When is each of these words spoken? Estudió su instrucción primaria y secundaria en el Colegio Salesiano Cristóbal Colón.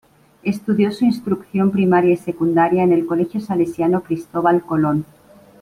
Estudió 0.41 0.91
su 0.91 1.05
instrucción 1.05 1.69
primaria 1.69 2.13
y 2.13 2.17
secundaria 2.17 2.81
en 2.81 2.91
el 2.91 3.05
Colegio 3.05 3.39
Salesiano 3.39 4.01
Cristóbal 4.01 4.63
Colón. 4.63 5.05